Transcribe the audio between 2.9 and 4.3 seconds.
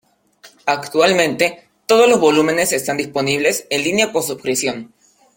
disponibles en línea por